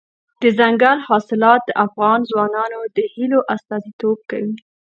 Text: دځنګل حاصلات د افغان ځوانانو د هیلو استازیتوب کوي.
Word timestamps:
دځنګل 0.41 0.97
حاصلات 1.07 1.61
د 1.65 1.71
افغان 1.85 2.19
ځوانانو 2.29 2.79
د 2.95 2.97
هیلو 3.13 3.39
استازیتوب 3.55 4.17
کوي. 4.29 4.55